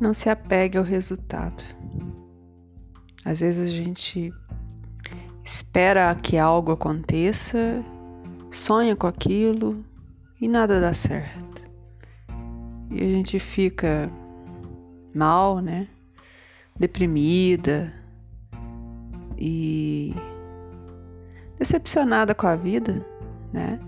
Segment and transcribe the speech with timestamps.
[0.00, 1.62] Não se apegue ao resultado.
[3.24, 4.32] Às vezes a gente
[5.42, 7.84] espera que algo aconteça,
[8.50, 9.84] sonha com aquilo
[10.40, 11.62] e nada dá certo.
[12.90, 14.10] E a gente fica
[15.14, 15.88] mal, né?
[16.78, 17.92] Deprimida
[19.38, 20.14] e
[21.58, 23.04] decepcionada com a vida,
[23.52, 23.80] né?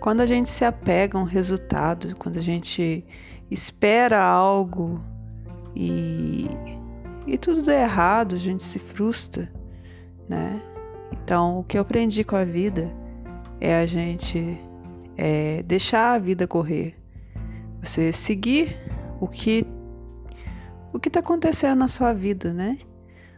[0.00, 3.04] Quando a gente se apega a um resultado, quando a gente
[3.50, 5.00] espera algo
[5.74, 6.48] e,
[7.26, 9.50] e tudo dá errado, a gente se frustra,
[10.28, 10.62] né?
[11.12, 12.90] Então, o que eu aprendi com a vida
[13.60, 14.58] é a gente
[15.16, 16.96] é, deixar a vida correr,
[17.82, 18.76] você seguir
[19.20, 19.66] o que
[20.92, 22.78] o que está acontecendo na sua vida, né?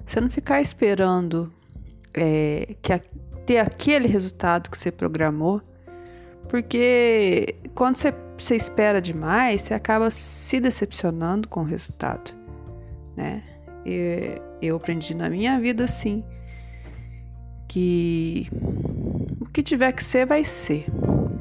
[0.06, 1.52] Você não ficar esperando
[2.14, 3.00] é, que a,
[3.44, 5.60] ter aquele resultado que você programou,
[6.48, 12.32] porque quando você, você espera demais, você acaba se decepcionando com o resultado,
[13.16, 13.42] né?
[13.84, 16.24] E eu aprendi na minha vida assim
[17.68, 18.48] que
[19.40, 20.86] o que tiver que ser vai ser,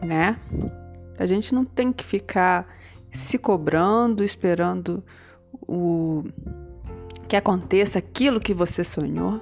[0.02, 0.40] né?
[1.18, 2.68] A gente não tem que ficar
[3.12, 5.04] se cobrando, esperando
[5.68, 6.24] o
[7.28, 9.42] que aconteça aquilo que você sonhou.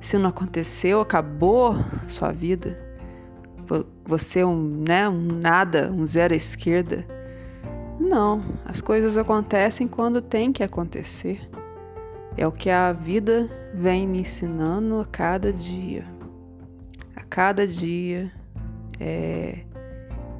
[0.00, 1.74] Se não aconteceu, acabou
[2.06, 2.89] sua vida.
[4.04, 7.04] Você é um, né, um nada, um zero à esquerda.
[7.98, 11.40] Não, as coisas acontecem quando tem que acontecer.
[12.36, 16.04] É o que a vida vem me ensinando a cada dia.
[17.14, 18.32] A cada dia
[18.98, 19.64] é,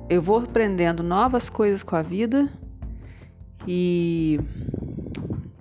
[0.09, 2.49] eu vou aprendendo novas coisas com a vida
[3.67, 4.41] e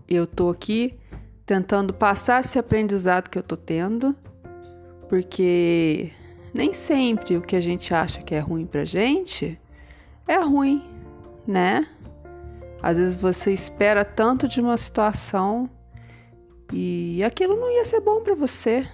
[0.08, 0.98] eu tô aqui
[1.46, 4.16] tentando passar esse aprendizado que eu tô tendo,
[5.08, 6.12] porque
[6.54, 9.60] nem sempre o que a gente acha que é ruim pra gente
[10.28, 10.84] é ruim,
[11.48, 11.88] né?
[12.82, 15.70] Às vezes você espera tanto de uma situação
[16.72, 18.88] e aquilo não ia ser bom para você,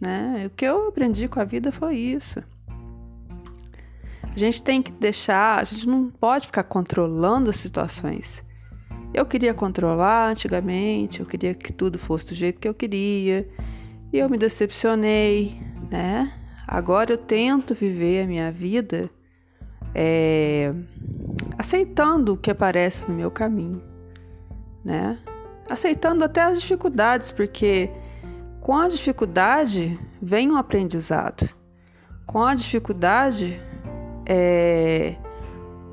[0.00, 0.44] né?
[0.46, 2.42] O que eu aprendi com a vida foi isso.
[4.24, 8.42] A gente tem que deixar, a gente não pode ficar controlando as situações.
[9.14, 13.46] Eu queria controlar antigamente, eu queria que tudo fosse do jeito que eu queria,
[14.12, 15.60] e eu me decepcionei,
[15.90, 16.32] né?
[16.66, 19.10] Agora eu tento viver a minha vida
[19.94, 20.72] é,
[21.58, 23.82] aceitando o que aparece no meu caminho,
[24.84, 25.18] né?
[25.68, 27.90] Aceitando até as dificuldades, porque
[28.60, 31.48] com a dificuldade vem um aprendizado.
[32.26, 33.60] Com a dificuldade
[34.26, 35.16] é,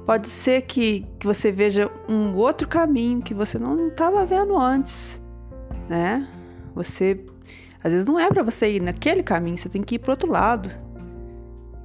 [0.10, 5.22] Pode ser que, que você veja um outro caminho que você não estava vendo antes,
[5.88, 6.28] né?
[6.74, 7.24] Você
[7.84, 10.32] às vezes não é para você ir naquele caminho, você tem que ir para outro
[10.32, 10.70] lado.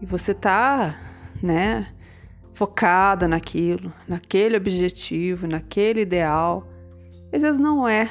[0.00, 0.94] E você tá,
[1.42, 1.86] né,
[2.52, 6.66] focada naquilo, naquele objetivo, naquele ideal.
[7.32, 8.10] Às vezes não é,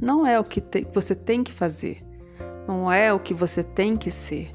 [0.00, 2.04] não é o que te, você tem que fazer.
[2.66, 4.54] Não é o que você tem que ser,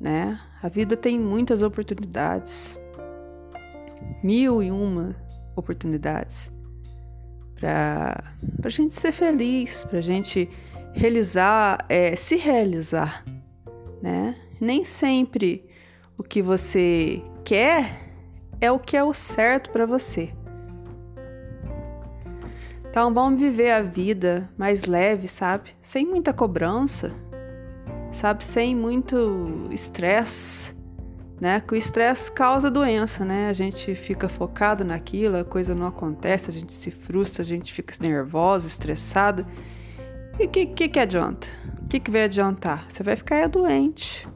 [0.00, 0.38] né?
[0.62, 2.78] A vida tem muitas oportunidades
[4.22, 5.14] mil e uma
[5.56, 6.52] oportunidades
[7.54, 8.22] para
[8.62, 10.48] a gente ser feliz, para gente
[10.94, 13.24] realizar, é, se realizar,
[14.00, 14.36] né?
[14.60, 15.68] Nem sempre
[16.16, 18.00] o que você quer
[18.60, 20.30] é o que é o certo para você.
[22.88, 25.70] Então vamos viver a vida mais leve, sabe?
[25.82, 27.12] Sem muita cobrança,
[28.12, 28.44] sabe?
[28.44, 30.72] Sem muito estresse,
[31.40, 31.60] né?
[31.60, 33.48] Que o estresse causa doença, né?
[33.48, 37.72] A gente fica focado naquilo, a coisa não acontece, a gente se frustra, a gente
[37.72, 39.44] fica nervosa, estressada.
[40.38, 41.46] E o que, que, que adianta?
[41.82, 42.90] O que, que vai adiantar?
[42.90, 44.26] Você vai ficar doente.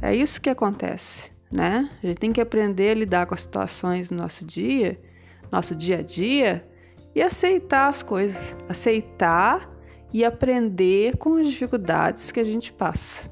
[0.00, 1.90] É isso que acontece, né?
[2.02, 4.98] A gente tem que aprender a lidar com as situações do nosso dia,
[5.52, 6.66] nosso dia a dia,
[7.14, 8.56] e aceitar as coisas.
[8.68, 9.68] Aceitar
[10.14, 13.30] e aprender com as dificuldades que a gente passa.